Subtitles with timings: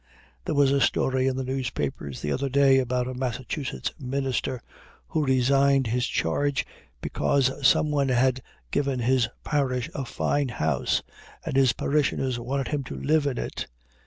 [0.45, 4.59] There was a story in the newspapers the other day about a Massachusetts minister
[5.09, 6.65] who resigned his charge
[7.01, 8.41] because someone had
[8.71, 11.03] given his parish a fine house,
[11.45, 13.67] and his parishioners wanted him to live in it.